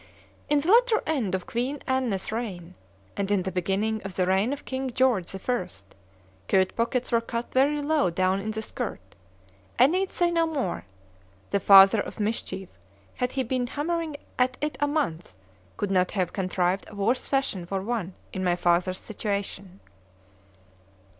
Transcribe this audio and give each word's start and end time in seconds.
In 0.49 0.59
the 0.61 0.71
latter 0.71 1.03
end 1.05 1.35
of 1.35 1.45
Queen 1.45 1.77
Anne's 1.85 2.31
reign, 2.31 2.73
and 3.15 3.29
in 3.29 3.43
the 3.43 3.51
beginning 3.51 4.01
of 4.01 4.15
the 4.15 4.25
reign 4.25 4.51
of 4.51 4.65
King 4.65 4.91
George 4.91 5.31
the 5.31 5.37
first—"Coat 5.37 6.75
pockets 6.75 7.11
were 7.11 7.21
cut 7.21 7.53
very 7.53 7.83
low 7.83 8.09
down 8.09 8.39
in 8.39 8.49
the 8.49 8.63
skirt."—I 8.63 9.85
need 9.85 10.09
say 10.11 10.31
no 10.31 10.47
more—the 10.47 11.59
father 11.59 11.99
of 12.01 12.19
mischief, 12.19 12.69
had 13.13 13.33
he 13.33 13.43
been 13.43 13.67
hammering 13.67 14.17
at 14.39 14.57
it 14.59 14.75
a 14.79 14.87
month, 14.87 15.35
could 15.77 15.91
not 15.91 16.09
have 16.17 16.33
contrived 16.33 16.87
a 16.89 16.95
worse 16.95 17.27
fashion 17.27 17.67
for 17.67 17.79
one 17.83 18.15
in 18.33 18.43
my 18.43 18.55
father's 18.55 18.97
situation. 18.97 19.81